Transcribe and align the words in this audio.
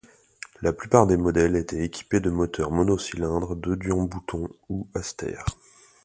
La 0.63 0.73
plupart 0.73 1.05
des 1.05 1.15
modèles 1.15 1.55
étaient 1.55 1.85
équipés 1.85 2.19
de 2.19 2.31
moteurs 2.31 2.71
mono-cylindre 2.71 3.53
De 3.55 3.75
Dion-Bouton 3.75 4.47
ou 4.67 4.87
Aster. 4.95 5.45